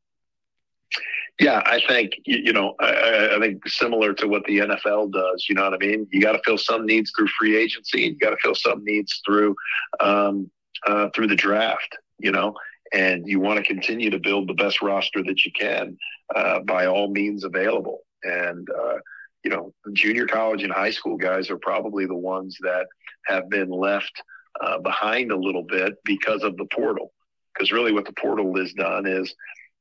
Yeah, 1.40 1.64
I 1.66 1.80
think 1.88 2.14
you 2.26 2.52
know, 2.52 2.76
I, 2.82 3.36
I, 3.36 3.40
think 3.40 3.66
similar 3.68 4.14
to 4.14 4.28
what 4.28 4.44
the 4.44 4.58
NFL 4.60 5.14
does. 5.14 5.46
You 5.48 5.56
know 5.56 5.64
what 5.70 5.74
I 5.74 5.86
mean? 5.86 6.06
You 6.12 6.22
got 6.22 6.34
to 6.34 6.42
fill 6.44 6.58
some 6.58 6.86
needs 6.86 7.14
through 7.16 7.30
free 7.40 7.56
agency, 7.56 8.02
you 8.02 8.18
got 8.18 8.32
to 8.32 8.38
fill 8.44 8.56
some 8.56 8.84
needs 8.84 9.22
through 9.26 9.56
um, 10.02 10.52
uh, 10.86 11.08
through 11.16 11.28
the 11.28 11.38
draft. 11.38 11.98
You 12.18 12.34
know, 12.34 12.56
and 12.92 13.26
you 13.26 13.40
want 13.40 13.58
to 13.58 13.74
continue 13.74 14.10
to 14.10 14.20
build 14.20 14.50
the 14.50 14.54
best 14.54 14.82
roster 14.82 15.24
that 15.24 15.46
you 15.46 15.52
can 15.58 15.98
uh, 16.36 16.60
by 16.60 16.88
all 16.88 17.10
means 17.10 17.46
available. 17.46 18.00
And 18.24 18.68
uh, 18.70 18.98
you 19.46 19.50
know, 19.50 19.74
junior 19.94 20.28
college 20.28 20.64
and 20.64 20.74
high 20.74 20.92
school 20.92 21.16
guys 21.16 21.50
are 21.50 21.58
probably 21.58 22.06
the 22.06 22.16
ones 22.16 22.58
that 22.62 22.86
have 23.28 23.50
been 23.50 23.70
left 23.70 24.22
uh, 24.60 24.80
behind 24.80 25.32
a 25.32 25.38
little 25.38 25.64
bit 25.64 25.96
because 26.04 26.44
of 26.44 26.58
the 26.58 26.66
portal. 26.66 27.14
Because 27.54 27.72
really, 27.72 27.94
what 27.94 28.06
the 28.06 28.14
portal 28.14 28.54
has 28.58 28.74
done 28.74 29.06
is 29.06 29.34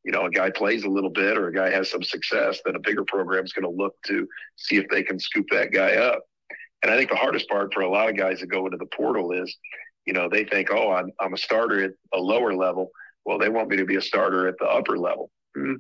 you 0.05 0.13
know, 0.13 0.27
a 0.27 0.31
guy 0.31 0.51
plays 0.51 0.85
a 0.85 0.89
little 0.89 1.11
bit 1.11 1.37
or 1.37 1.49
a 1.49 1.53
guy 1.53 1.71
has 1.71 1.91
some 1.91 2.03
success, 2.03 2.61
then 2.65 2.77
a 2.77 2.81
bigger 2.81 3.05
program 3.05 3.45
is 3.45 3.53
going 3.53 3.65
to 3.65 3.83
look 3.83 3.95
to 4.07 4.27
see 4.57 4.77
if 4.77 4.89
they 4.89 5.03
can 5.03 5.19
scoop 5.19 5.47
that 5.51 5.73
guy 5.73 5.97
up. 5.97 6.23
And 6.83 6.93
I 6.93 6.97
think 6.97 7.11
the 7.11 7.17
hardest 7.17 7.49
part 7.49 7.75
for 7.75 7.81
a 7.81 7.91
lot 7.91 8.09
of 8.09 8.17
guys 8.17 8.41
that 8.41 8.47
go 8.47 8.65
into 8.67 8.79
the 8.79 8.87
portal 8.87 9.33
is, 9.33 9.55
you 10.07 10.13
know, 10.13 10.29
they 10.29 10.45
think, 10.45 10.71
oh, 10.71 10.93
I'm, 10.93 11.11
I'm 11.21 11.35
a 11.35 11.39
starter 11.39 11.83
at 11.83 11.91
a 12.15 12.19
lower 12.19 12.55
level. 12.55 12.91
Well, 13.25 13.39
they 13.39 13.49
want 13.49 13.69
me 13.69 13.77
to 13.77 13.85
be 13.85 13.97
a 13.97 14.01
starter 14.01 14.49
at 14.49 14.59
the 14.59 14.67
upper 14.67 14.97
level. 14.97 15.31
Mm-hmm. 15.57 15.75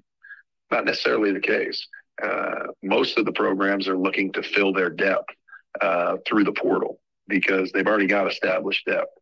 Not 0.70 0.84
necessarily 0.84 1.32
the 1.32 1.40
case. 1.40 1.86
Uh, 2.22 2.66
most 2.82 3.16
of 3.16 3.24
the 3.24 3.32
programs 3.32 3.88
are 3.88 3.96
looking 3.96 4.32
to 4.32 4.42
fill 4.42 4.72
their 4.72 4.90
depth 4.90 5.28
uh, 5.80 6.16
through 6.26 6.44
the 6.44 6.52
portal 6.52 7.00
because 7.28 7.70
they've 7.72 7.86
already 7.86 8.06
got 8.06 8.26
established 8.26 8.84
depth. 8.86 9.12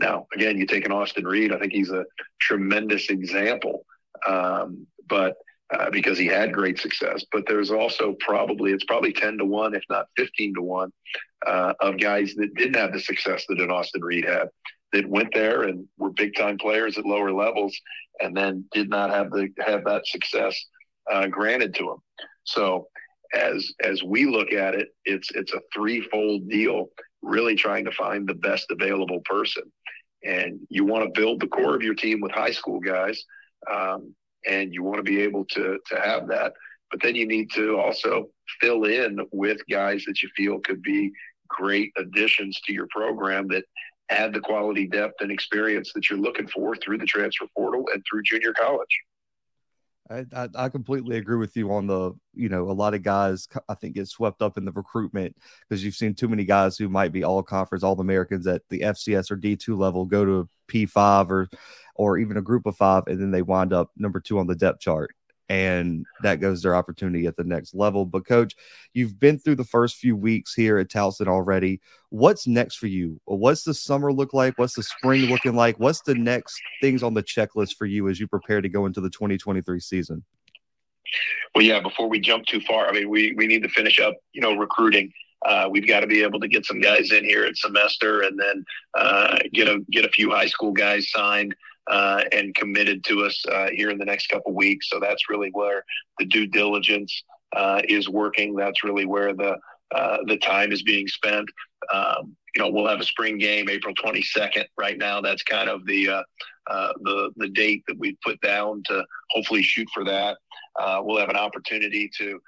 Now, 0.00 0.26
again, 0.34 0.58
you 0.58 0.66
take 0.66 0.84
an 0.84 0.92
Austin 0.92 1.24
Reed. 1.24 1.52
I 1.52 1.58
think 1.58 1.72
he's 1.72 1.90
a 1.90 2.04
tremendous 2.40 3.08
example, 3.08 3.86
um, 4.26 4.86
but 5.08 5.34
uh, 5.72 5.90
because 5.90 6.18
he 6.18 6.26
had 6.26 6.52
great 6.52 6.78
success. 6.78 7.24
But 7.32 7.44
there's 7.46 7.70
also 7.70 8.14
probably 8.20 8.72
it's 8.72 8.84
probably 8.84 9.12
ten 9.12 9.38
to 9.38 9.44
one, 9.44 9.74
if 9.74 9.84
not 9.88 10.06
fifteen 10.16 10.54
to 10.54 10.62
one, 10.62 10.92
uh, 11.46 11.74
of 11.80 11.98
guys 11.98 12.34
that 12.34 12.54
didn't 12.54 12.76
have 12.76 12.92
the 12.92 13.00
success 13.00 13.44
that 13.48 13.60
an 13.60 13.70
Austin 13.70 14.02
Reed 14.02 14.24
had, 14.24 14.48
that 14.92 15.08
went 15.08 15.32
there 15.32 15.62
and 15.62 15.86
were 15.98 16.10
big 16.10 16.34
time 16.36 16.58
players 16.58 16.98
at 16.98 17.06
lower 17.06 17.32
levels, 17.32 17.74
and 18.20 18.36
then 18.36 18.64
did 18.72 18.88
not 18.88 19.10
have 19.10 19.30
the 19.30 19.48
have 19.64 19.84
that 19.84 20.06
success 20.06 20.54
uh, 21.10 21.26
granted 21.26 21.74
to 21.74 21.84
them. 21.84 21.98
So 22.44 22.88
as 23.34 23.72
as 23.82 24.02
we 24.02 24.26
look 24.26 24.52
at 24.52 24.74
it, 24.74 24.88
it's 25.04 25.30
it's 25.32 25.54
a 25.54 25.60
threefold 25.74 26.48
deal. 26.48 26.88
Really 27.22 27.54
trying 27.54 27.84
to 27.84 27.92
find 27.92 28.28
the 28.28 28.34
best 28.34 28.66
available 28.70 29.20
person, 29.24 29.62
and 30.24 30.60
you 30.68 30.84
want 30.84 31.04
to 31.04 31.20
build 31.20 31.40
the 31.40 31.46
core 31.46 31.74
of 31.74 31.82
your 31.82 31.94
team 31.94 32.20
with 32.20 32.32
high 32.32 32.50
school 32.50 32.80
guys, 32.80 33.24
um, 33.70 34.14
and 34.48 34.72
you 34.72 34.82
want 34.82 34.98
to 34.98 35.02
be 35.02 35.20
able 35.20 35.44
to 35.46 35.78
to 35.86 36.00
have 36.00 36.28
that. 36.28 36.52
But 36.90 37.00
then 37.02 37.14
you 37.14 37.26
need 37.26 37.50
to 37.52 37.78
also 37.78 38.28
fill 38.60 38.84
in 38.84 39.18
with 39.32 39.58
guys 39.70 40.04
that 40.06 40.22
you 40.22 40.28
feel 40.36 40.60
could 40.60 40.82
be 40.82 41.10
great 41.48 41.90
additions 41.96 42.60
to 42.66 42.72
your 42.72 42.86
program 42.90 43.48
that 43.48 43.64
add 44.10 44.32
the 44.32 44.40
quality, 44.40 44.86
depth, 44.86 45.20
and 45.20 45.30
experience 45.30 45.92
that 45.94 46.10
you're 46.10 46.18
looking 46.18 46.48
for 46.48 46.76
through 46.76 46.98
the 46.98 47.06
transfer 47.06 47.46
portal 47.56 47.84
and 47.92 48.02
through 48.08 48.22
junior 48.22 48.52
college. 48.52 49.00
I, 50.12 50.48
I, 50.54 50.68
completely 50.68 51.16
agree 51.16 51.36
with 51.36 51.56
you 51.56 51.72
on 51.72 51.86
the, 51.86 52.12
you 52.34 52.48
know, 52.48 52.70
a 52.70 52.72
lot 52.72 52.94
of 52.94 53.02
guys 53.02 53.48
I 53.68 53.74
think 53.74 53.94
get 53.94 54.08
swept 54.08 54.42
up 54.42 54.58
in 54.58 54.64
the 54.64 54.72
recruitment 54.72 55.36
because 55.68 55.84
you've 55.84 55.94
seen 55.94 56.14
too 56.14 56.28
many 56.28 56.44
guys 56.44 56.76
who 56.76 56.88
might 56.88 57.12
be 57.12 57.24
all 57.24 57.42
conference, 57.42 57.82
all 57.82 57.98
Americans 58.00 58.46
at 58.46 58.62
the 58.68 58.80
FCS 58.80 59.30
or 59.30 59.36
D2 59.36 59.76
level 59.76 60.04
go 60.04 60.24
to 60.24 60.48
P5 60.68 61.30
or, 61.30 61.48
or 61.94 62.18
even 62.18 62.36
a 62.36 62.42
group 62.42 62.66
of 62.66 62.76
five, 62.76 63.04
and 63.06 63.20
then 63.20 63.30
they 63.30 63.42
wind 63.42 63.72
up 63.72 63.90
number 63.96 64.20
two 64.20 64.38
on 64.38 64.46
the 64.46 64.54
depth 64.54 64.80
chart 64.80 65.14
and 65.52 66.06
that 66.22 66.40
goes 66.40 66.62
their 66.62 66.74
opportunity 66.74 67.26
at 67.26 67.36
the 67.36 67.44
next 67.44 67.74
level. 67.74 68.06
But 68.06 68.26
coach, 68.26 68.56
you've 68.94 69.20
been 69.20 69.38
through 69.38 69.56
the 69.56 69.64
first 69.64 69.96
few 69.96 70.16
weeks 70.16 70.54
here 70.54 70.78
at 70.78 70.88
Towson 70.88 71.28
already. 71.28 71.82
What's 72.08 72.46
next 72.46 72.76
for 72.76 72.86
you? 72.86 73.20
What's 73.26 73.62
the 73.62 73.74
summer 73.74 74.14
look 74.14 74.32
like? 74.32 74.56
What's 74.56 74.76
the 74.76 74.82
spring 74.82 75.26
looking 75.26 75.54
like? 75.54 75.78
What's 75.78 76.00
the 76.00 76.14
next 76.14 76.58
things 76.80 77.02
on 77.02 77.12
the 77.12 77.22
checklist 77.22 77.76
for 77.76 77.84
you 77.84 78.08
as 78.08 78.18
you 78.18 78.26
prepare 78.26 78.62
to 78.62 78.68
go 78.70 78.86
into 78.86 79.02
the 79.02 79.10
2023 79.10 79.78
season? 79.78 80.24
Well, 81.54 81.62
yeah, 81.62 81.80
before 81.80 82.08
we 82.08 82.18
jump 82.18 82.46
too 82.46 82.62
far, 82.62 82.88
I 82.88 82.92
mean, 82.92 83.10
we, 83.10 83.34
we 83.36 83.46
need 83.46 83.62
to 83.62 83.68
finish 83.68 84.00
up, 84.00 84.14
you 84.32 84.40
know, 84.40 84.56
recruiting. 84.56 85.12
Uh, 85.44 85.68
we've 85.70 85.86
got 85.86 86.00
to 86.00 86.06
be 86.06 86.22
able 86.22 86.40
to 86.40 86.48
get 86.48 86.64
some 86.64 86.80
guys 86.80 87.12
in 87.12 87.26
here 87.26 87.44
at 87.44 87.58
semester 87.58 88.22
and 88.22 88.40
then 88.40 88.64
uh, 88.96 89.36
get 89.52 89.68
a 89.68 89.80
get 89.90 90.06
a 90.06 90.08
few 90.10 90.30
high 90.30 90.46
school 90.46 90.72
guys 90.72 91.10
signed 91.10 91.54
uh, 91.90 92.22
and 92.32 92.54
committed 92.54 93.04
to 93.04 93.24
us 93.24 93.42
uh, 93.50 93.68
here 93.72 93.90
in 93.90 93.98
the 93.98 94.04
next 94.04 94.28
couple 94.28 94.52
weeks. 94.54 94.88
So 94.88 95.00
that's 95.00 95.28
really 95.28 95.50
where 95.52 95.84
the 96.18 96.26
due 96.26 96.46
diligence 96.46 97.24
uh, 97.56 97.82
is 97.88 98.08
working. 98.08 98.54
That's 98.54 98.84
really 98.84 99.06
where 99.06 99.34
the 99.34 99.56
uh, 99.94 100.18
the 100.26 100.38
time 100.38 100.72
is 100.72 100.82
being 100.82 101.06
spent. 101.06 101.48
Um, 101.92 102.34
you 102.54 102.62
know, 102.62 102.70
we'll 102.70 102.88
have 102.88 103.00
a 103.00 103.04
spring 103.04 103.36
game 103.38 103.68
April 103.68 103.94
22nd. 103.94 104.64
Right 104.78 104.96
now, 104.96 105.20
that's 105.20 105.42
kind 105.42 105.68
of 105.68 105.84
the 105.86 106.08
uh, 106.08 106.22
uh, 106.70 106.92
the 107.02 107.30
the 107.36 107.48
date 107.48 107.82
that 107.88 107.98
we 107.98 108.16
put 108.24 108.40
down 108.40 108.82
to 108.86 109.04
hopefully 109.30 109.62
shoot 109.62 109.88
for 109.92 110.04
that. 110.04 110.38
we'll 111.02 111.18
have 111.18 111.30
an 111.30 111.36
opportunity 111.36 112.10
to 112.18 112.40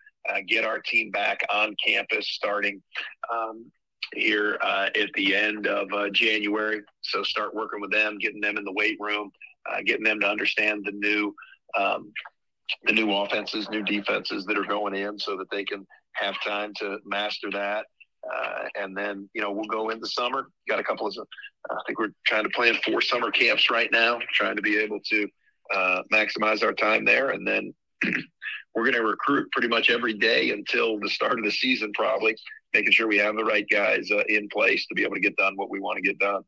get 0.46 0.64
our 0.64 0.78
team 0.78 1.10
back 1.10 1.40
on 1.52 1.76
campus 1.84 2.28
starting 2.28 2.80
um, 3.32 3.70
here 4.12 4.58
uh, 4.62 4.88
at 4.94 5.12
the 5.14 5.34
end 5.34 5.66
of 5.66 5.92
uh, 5.92 6.10
January. 6.10 6.82
So 7.02 7.22
start 7.22 7.54
working 7.54 7.80
with 7.80 7.90
them, 7.90 8.18
getting 8.18 8.40
them 8.40 8.56
in 8.56 8.64
the 8.64 8.72
weight 8.72 8.96
room, 9.00 9.30
uh, 9.70 9.78
getting 9.84 10.04
them 10.04 10.20
to 10.20 10.28
understand 10.28 10.84
the 10.84 10.92
new 10.92 11.34
um, 11.76 12.12
the 12.84 12.92
new 12.92 13.12
offenses, 13.12 13.68
new 13.68 13.82
defenses 13.82 14.44
that 14.46 14.56
are 14.56 14.64
going 14.64 14.94
in, 14.94 15.18
so 15.18 15.36
that 15.36 15.50
they 15.50 15.64
can 15.64 15.86
have 16.12 16.34
time 16.42 16.72
to 16.76 16.98
master 17.04 17.50
that. 17.52 17.86
Uh, 18.32 18.64
and 18.76 18.96
then 18.96 19.28
you 19.34 19.42
know 19.42 19.52
we'll 19.52 19.64
go 19.64 19.90
into 19.90 20.06
summer. 20.06 20.48
Got 20.68 20.78
a 20.78 20.84
couple 20.84 21.06
of 21.06 21.14
I 21.70 21.76
think 21.86 21.98
we're 21.98 22.12
trying 22.26 22.44
to 22.44 22.50
plan 22.50 22.74
four 22.84 23.00
summer 23.00 23.30
camps 23.30 23.70
right 23.70 23.90
now, 23.92 24.18
trying 24.32 24.56
to 24.56 24.62
be 24.62 24.78
able 24.78 25.00
to 25.10 25.28
uh, 25.74 26.02
maximize 26.12 26.62
our 26.62 26.72
time 26.72 27.04
there, 27.04 27.30
and 27.30 27.46
then. 27.46 27.74
we're 28.74 28.84
going 28.84 28.94
to 28.94 29.02
recruit 29.02 29.50
pretty 29.52 29.68
much 29.68 29.90
every 29.90 30.14
day 30.14 30.50
until 30.50 30.98
the 30.98 31.08
start 31.08 31.38
of 31.38 31.44
the 31.44 31.50
season, 31.50 31.92
probably 31.92 32.36
making 32.72 32.92
sure 32.92 33.06
we 33.06 33.18
have 33.18 33.36
the 33.36 33.44
right 33.44 33.66
guys 33.70 34.10
uh, 34.10 34.22
in 34.28 34.48
place 34.48 34.86
to 34.86 34.94
be 34.94 35.02
able 35.04 35.14
to 35.14 35.20
get 35.20 35.36
done 35.36 35.54
what 35.56 35.70
we 35.70 35.80
want 35.80 35.96
to 35.96 36.02
get 36.02 36.18
done. 36.18 36.42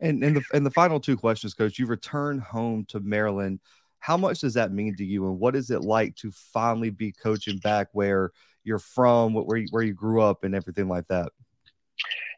And 0.00 0.24
and 0.24 0.36
the 0.36 0.42
and 0.54 0.64
the 0.64 0.70
final 0.70 0.98
two 0.98 1.16
questions, 1.16 1.52
Coach. 1.52 1.78
You 1.78 1.86
return 1.86 2.38
home 2.38 2.86
to 2.88 3.00
Maryland. 3.00 3.60
How 3.98 4.16
much 4.16 4.40
does 4.40 4.54
that 4.54 4.72
mean 4.72 4.96
to 4.96 5.04
you, 5.04 5.26
and 5.26 5.38
what 5.38 5.54
is 5.54 5.70
it 5.70 5.82
like 5.82 6.16
to 6.16 6.30
finally 6.30 6.88
be 6.88 7.12
coaching 7.12 7.58
back 7.58 7.88
where 7.92 8.30
you're 8.64 8.78
from, 8.78 9.34
where 9.34 9.58
you, 9.58 9.66
where 9.70 9.82
you 9.82 9.92
grew 9.92 10.22
up, 10.22 10.42
and 10.44 10.54
everything 10.54 10.88
like 10.88 11.06
that? 11.08 11.32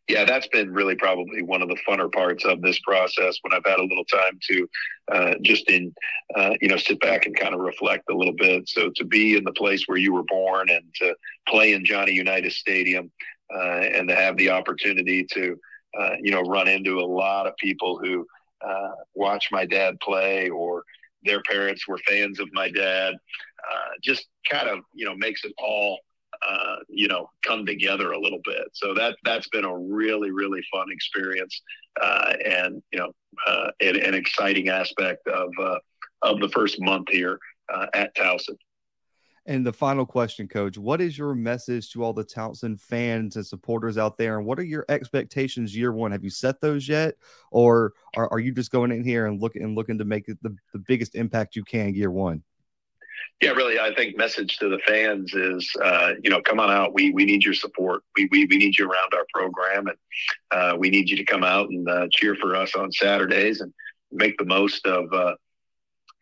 Yeah, 0.08 0.24
that's 0.24 0.48
been 0.48 0.72
really 0.72 0.96
probably 0.96 1.42
one 1.42 1.62
of 1.62 1.68
the 1.68 1.78
funner 1.88 2.10
parts 2.10 2.44
of 2.44 2.60
this 2.60 2.78
process 2.80 3.38
when 3.42 3.52
I've 3.52 3.64
had 3.64 3.78
a 3.78 3.84
little 3.84 4.04
time 4.04 4.38
to 4.48 4.68
uh, 5.12 5.34
just 5.42 5.70
in, 5.70 5.94
uh, 6.34 6.54
you 6.60 6.68
know, 6.68 6.76
sit 6.76 7.00
back 7.00 7.24
and 7.26 7.36
kind 7.36 7.54
of 7.54 7.60
reflect 7.60 8.10
a 8.10 8.14
little 8.14 8.34
bit. 8.34 8.68
So 8.68 8.90
to 8.96 9.04
be 9.04 9.36
in 9.36 9.44
the 9.44 9.52
place 9.52 9.84
where 9.86 9.98
you 9.98 10.12
were 10.12 10.24
born 10.24 10.70
and 10.70 10.82
to 10.96 11.14
play 11.48 11.72
in 11.72 11.84
Johnny 11.84 12.12
Unitas 12.12 12.58
Stadium 12.58 13.12
uh, 13.54 13.80
and 13.94 14.08
to 14.08 14.14
have 14.16 14.36
the 14.36 14.50
opportunity 14.50 15.24
to, 15.32 15.56
uh, 15.98 16.14
you 16.20 16.32
know, 16.32 16.42
run 16.42 16.66
into 16.66 16.98
a 16.98 17.06
lot 17.06 17.46
of 17.46 17.56
people 17.56 17.98
who 18.02 18.26
uh, 18.66 18.90
watch 19.14 19.48
my 19.52 19.64
dad 19.64 20.00
play 20.00 20.48
or 20.50 20.82
their 21.22 21.42
parents 21.42 21.86
were 21.86 21.98
fans 21.98 22.40
of 22.40 22.48
my 22.52 22.68
dad, 22.70 23.14
uh, 23.14 23.90
just 24.02 24.26
kind 24.50 24.68
of, 24.68 24.80
you 24.94 25.04
know, 25.04 25.14
makes 25.14 25.44
it 25.44 25.52
all– 25.58 26.00
uh, 26.46 26.76
you 26.88 27.08
know, 27.08 27.28
come 27.44 27.64
together 27.64 28.12
a 28.12 28.18
little 28.18 28.40
bit. 28.44 28.64
So 28.72 28.94
that 28.94 29.16
that's 29.24 29.48
been 29.48 29.64
a 29.64 29.76
really 29.76 30.30
really 30.30 30.62
fun 30.72 30.86
experience, 30.90 31.60
uh, 32.00 32.34
and 32.44 32.82
you 32.92 32.98
know, 32.98 33.12
uh, 33.46 33.70
an, 33.80 33.96
an, 33.96 34.14
exciting 34.14 34.68
aspect 34.68 35.26
of 35.28 35.50
uh, 35.60 35.78
of 36.22 36.40
the 36.40 36.48
first 36.48 36.80
month 36.80 37.08
here 37.10 37.38
uh, 37.72 37.86
at 37.94 38.14
Towson. 38.16 38.56
And 39.44 39.66
the 39.66 39.72
final 39.72 40.06
question, 40.06 40.46
Coach, 40.46 40.78
what 40.78 41.00
is 41.00 41.18
your 41.18 41.34
message 41.34 41.90
to 41.90 42.04
all 42.04 42.12
the 42.12 42.24
Towson 42.24 42.80
fans 42.80 43.34
and 43.34 43.44
supporters 43.44 43.98
out 43.98 44.16
there? 44.16 44.38
And 44.38 44.46
what 44.46 44.58
are 44.60 44.64
your 44.64 44.84
expectations 44.88 45.76
year 45.76 45.92
one? 45.92 46.12
Have 46.12 46.22
you 46.22 46.30
set 46.30 46.60
those 46.60 46.88
yet, 46.88 47.16
or 47.50 47.92
are, 48.16 48.28
are 48.30 48.38
you 48.38 48.52
just 48.52 48.70
going 48.70 48.92
in 48.92 49.02
here 49.02 49.26
and 49.26 49.40
looking 49.40 49.62
and 49.62 49.74
looking 49.74 49.98
to 49.98 50.04
make 50.04 50.26
the, 50.26 50.56
the 50.72 50.78
biggest 50.86 51.16
impact 51.16 51.56
you 51.56 51.64
can 51.64 51.92
year 51.94 52.12
one? 52.12 52.44
Yeah, 53.40 53.50
really. 53.50 53.80
I 53.80 53.92
think 53.94 54.16
message 54.16 54.56
to 54.58 54.68
the 54.68 54.78
fans 54.86 55.34
is, 55.34 55.68
uh, 55.82 56.12
you 56.22 56.30
know, 56.30 56.40
come 56.42 56.60
on 56.60 56.70
out. 56.70 56.94
We 56.94 57.10
we 57.10 57.24
need 57.24 57.42
your 57.42 57.54
support. 57.54 58.02
We 58.16 58.28
we, 58.30 58.46
we 58.46 58.56
need 58.56 58.78
you 58.78 58.88
around 58.88 59.14
our 59.14 59.26
program, 59.34 59.88
and 59.88 59.96
uh, 60.52 60.76
we 60.78 60.90
need 60.90 61.10
you 61.10 61.16
to 61.16 61.24
come 61.24 61.42
out 61.42 61.68
and 61.68 61.88
uh, 61.88 62.06
cheer 62.12 62.36
for 62.36 62.54
us 62.54 62.76
on 62.76 62.92
Saturdays 62.92 63.60
and 63.60 63.72
make 64.12 64.38
the 64.38 64.44
most 64.44 64.86
of 64.86 65.12
uh, 65.12 65.34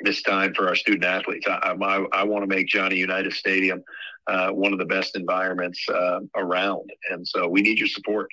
this 0.01 0.23
time 0.23 0.55
for 0.55 0.67
our 0.67 0.75
student 0.75 1.05
athletes. 1.05 1.47
I 1.47 1.75
I, 1.83 2.07
I 2.13 2.25
want 2.25 2.43
to 2.43 2.47
make 2.47 2.69
Johnny 2.69 2.97
Unitas 2.97 3.37
Stadium 3.37 3.83
uh, 4.27 4.51
one 4.51 4.73
of 4.73 4.79
the 4.79 4.87
best 4.87 5.15
environments 5.15 5.87
uh, 5.91 6.21
around, 6.37 6.89
and 7.11 7.29
so 7.29 7.47
we 7.47 7.61
need 7.61 7.79
your 7.79 7.89
support. 7.89 8.29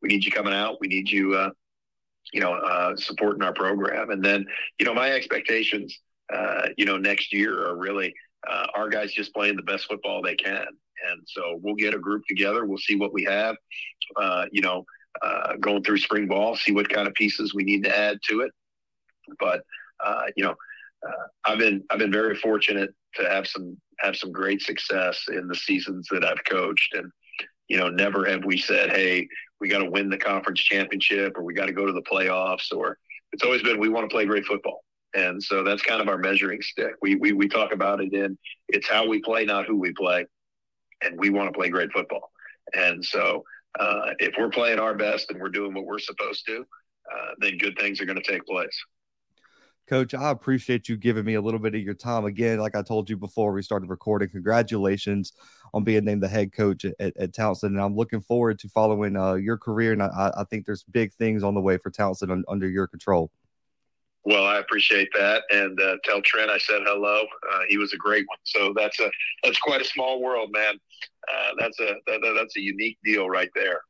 We 0.00 0.08
need 0.08 0.24
you 0.24 0.30
coming 0.30 0.54
out. 0.54 0.80
We 0.80 0.86
need 0.86 1.10
you, 1.10 1.50
you 2.32 2.40
know, 2.40 2.94
supporting 2.96 3.42
our 3.42 3.52
program. 3.52 4.10
And 4.10 4.24
then, 4.24 4.46
you 4.78 4.86
know, 4.86 4.94
my 4.94 5.10
expectations 5.10 5.98
uh, 6.32 6.68
you 6.76 6.84
know, 6.84 6.96
next 6.96 7.32
year 7.32 7.68
are 7.68 7.76
really 7.76 8.14
uh, 8.46 8.66
our 8.74 8.88
guys 8.88 9.12
just 9.12 9.34
playing 9.34 9.56
the 9.56 9.62
best 9.62 9.86
football 9.86 10.22
they 10.22 10.34
can. 10.34 10.66
And 11.10 11.22
so 11.26 11.58
we'll 11.62 11.74
get 11.74 11.94
a 11.94 11.98
group 11.98 12.24
together. 12.28 12.64
We'll 12.64 12.78
see 12.78 12.96
what 12.96 13.12
we 13.12 13.24
have, 13.24 13.56
uh, 14.16 14.46
you 14.50 14.60
know, 14.60 14.84
uh, 15.22 15.54
going 15.60 15.82
through 15.82 15.98
spring 15.98 16.26
ball, 16.26 16.56
see 16.56 16.72
what 16.72 16.88
kind 16.88 17.08
of 17.08 17.14
pieces 17.14 17.54
we 17.54 17.64
need 17.64 17.84
to 17.84 17.96
add 17.96 18.18
to 18.28 18.40
it. 18.40 18.50
But, 19.38 19.62
uh, 20.04 20.24
you 20.36 20.44
know, 20.44 20.54
uh, 21.06 21.26
I've 21.44 21.58
been, 21.58 21.84
I've 21.90 21.98
been 21.98 22.12
very 22.12 22.34
fortunate 22.34 22.90
to 23.14 23.28
have 23.28 23.46
some, 23.46 23.76
have 24.00 24.16
some 24.16 24.32
great 24.32 24.62
success 24.62 25.24
in 25.28 25.48
the 25.48 25.54
seasons 25.54 26.08
that 26.10 26.24
I've 26.24 26.44
coached. 26.44 26.94
And, 26.94 27.10
you 27.68 27.76
know, 27.76 27.88
never 27.88 28.24
have 28.24 28.44
we 28.44 28.58
said, 28.58 28.90
Hey, 28.90 29.28
we 29.60 29.68
got 29.68 29.78
to 29.78 29.90
win 29.90 30.08
the 30.08 30.18
conference 30.18 30.60
championship 30.60 31.36
or 31.36 31.42
we 31.42 31.54
got 31.54 31.66
to 31.66 31.72
go 31.72 31.86
to 31.86 31.92
the 31.92 32.02
playoffs 32.02 32.72
or 32.72 32.98
it's 33.32 33.42
always 33.42 33.62
been, 33.62 33.78
we 33.78 33.88
want 33.88 34.08
to 34.08 34.12
play 34.12 34.24
great 34.24 34.46
football 34.46 34.82
and 35.14 35.42
so 35.42 35.62
that's 35.62 35.82
kind 35.82 36.00
of 36.00 36.08
our 36.08 36.18
measuring 36.18 36.62
stick. 36.62 36.92
We, 37.00 37.14
we, 37.14 37.32
we 37.32 37.48
talk 37.48 37.72
about 37.72 38.00
it 38.00 38.12
in 38.12 38.36
it's 38.68 38.88
how 38.88 39.06
we 39.06 39.20
play, 39.20 39.44
not 39.44 39.66
who 39.66 39.76
we 39.76 39.92
play. 39.92 40.26
And 41.02 41.18
we 41.18 41.30
want 41.30 41.52
to 41.52 41.56
play 41.56 41.68
great 41.68 41.92
football. 41.92 42.30
And 42.74 43.04
so 43.04 43.44
uh, 43.78 44.10
if 44.18 44.34
we're 44.36 44.50
playing 44.50 44.78
our 44.78 44.94
best 44.94 45.30
and 45.30 45.40
we're 45.40 45.48
doing 45.48 45.72
what 45.72 45.86
we're 45.86 45.98
supposed 45.98 46.44
to, 46.46 46.64
uh, 47.10 47.30
then 47.38 47.56
good 47.56 47.78
things 47.78 48.00
are 48.00 48.04
going 48.04 48.20
to 48.20 48.32
take 48.32 48.44
place. 48.44 48.76
Coach, 49.88 50.12
I 50.12 50.30
appreciate 50.30 50.88
you 50.88 50.98
giving 50.98 51.24
me 51.24 51.34
a 51.34 51.40
little 51.40 51.60
bit 51.60 51.74
of 51.74 51.80
your 51.80 51.94
time. 51.94 52.26
Again, 52.26 52.58
like 52.58 52.76
I 52.76 52.82
told 52.82 53.08
you 53.08 53.16
before 53.16 53.52
we 53.52 53.62
started 53.62 53.88
recording, 53.88 54.28
congratulations 54.28 55.32
on 55.72 55.82
being 55.82 56.04
named 56.04 56.22
the 56.22 56.28
head 56.28 56.52
coach 56.52 56.84
at, 56.84 57.16
at 57.16 57.32
Towson. 57.32 57.68
And 57.68 57.80
I'm 57.80 57.96
looking 57.96 58.20
forward 58.20 58.58
to 58.58 58.68
following 58.68 59.16
uh, 59.16 59.34
your 59.34 59.56
career. 59.56 59.92
And 59.92 60.02
I, 60.02 60.30
I, 60.36 60.44
think 60.44 60.66
there's 60.66 60.82
big 60.82 61.14
things 61.14 61.42
on 61.42 61.54
the 61.54 61.62
way 61.62 61.78
for 61.78 61.90
Towson 61.90 62.30
un, 62.30 62.44
under 62.48 62.68
your 62.68 62.86
control. 62.86 63.30
Well, 64.28 64.44
I 64.44 64.58
appreciate 64.58 65.08
that, 65.14 65.44
and 65.50 65.80
uh, 65.80 65.96
tell 66.04 66.20
Trent 66.20 66.50
I 66.50 66.58
said 66.58 66.82
hello. 66.84 67.22
Uh, 67.50 67.60
he 67.66 67.78
was 67.78 67.94
a 67.94 67.96
great 67.96 68.26
one. 68.28 68.36
So 68.44 68.74
that's 68.76 69.00
a 69.00 69.10
that's 69.42 69.58
quite 69.58 69.80
a 69.80 69.86
small 69.86 70.20
world, 70.20 70.50
man. 70.52 70.74
Uh, 71.32 71.52
that's 71.58 71.80
a 71.80 71.94
that, 72.06 72.20
that's 72.36 72.54
a 72.58 72.60
unique 72.60 72.98
deal 73.02 73.30
right 73.30 73.48
there. 73.54 73.80